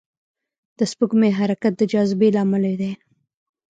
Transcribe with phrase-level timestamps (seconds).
[0.77, 2.91] د سپوږمۍ حرکت د جاذبې له امله دی.